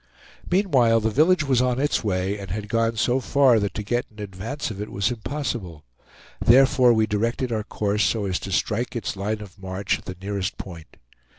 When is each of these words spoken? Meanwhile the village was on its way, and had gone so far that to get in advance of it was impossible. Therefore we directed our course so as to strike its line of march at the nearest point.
Meanwhile 0.49 0.99
the 1.01 1.11
village 1.11 1.43
was 1.43 1.61
on 1.61 1.79
its 1.79 2.03
way, 2.03 2.35
and 2.39 2.49
had 2.49 2.67
gone 2.69 2.95
so 2.95 3.19
far 3.19 3.59
that 3.59 3.75
to 3.75 3.83
get 3.83 4.07
in 4.09 4.17
advance 4.23 4.71
of 4.71 4.81
it 4.81 4.89
was 4.91 5.11
impossible. 5.11 5.85
Therefore 6.43 6.91
we 6.91 7.05
directed 7.05 7.51
our 7.51 7.63
course 7.63 8.03
so 8.03 8.25
as 8.25 8.39
to 8.39 8.51
strike 8.51 8.95
its 8.95 9.15
line 9.15 9.41
of 9.41 9.61
march 9.61 9.99
at 9.99 10.05
the 10.05 10.17
nearest 10.19 10.57
point. 10.57 10.97